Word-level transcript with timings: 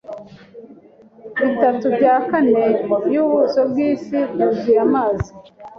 Bitatu 1.41 1.85
bya 1.95 2.15
kane 2.29 2.63
byubuso 3.07 3.59
bwisi 3.71 4.17
byuzuye 4.31 4.79
amazi. 4.87 5.29